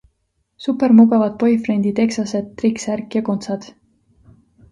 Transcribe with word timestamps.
Supermugavad 0.67 1.35
boyfriend'i-teksased, 1.43 2.49
triiksärk 2.61 3.17
ja 3.19 3.23
kontsad? 3.29 3.71